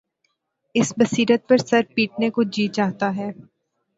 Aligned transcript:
اس 0.75 0.93
بصیرت 0.97 1.47
پر 1.47 1.57
سر 1.59 1.81
پیٹنے 1.95 2.29
کو 2.29 2.43
جی 2.53 2.67
چاہتا 2.67 3.15
ہے۔ 3.15 3.29